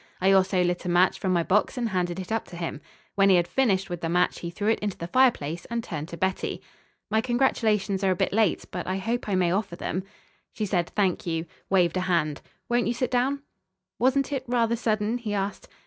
[0.19, 2.81] I also lit a match from my box and handed it up to him.
[3.13, 6.07] When he had finished with the match he threw it into the fireplace and turned
[6.07, 6.59] to Betty.
[7.11, 10.03] "My congratulations are a bit late, but I hope I may offer them."
[10.53, 12.41] She said, "Thank you." Waved a hand.
[12.67, 13.43] "Won't you sit down?"
[13.99, 15.67] "Wasn't it rather sudden?" he asked.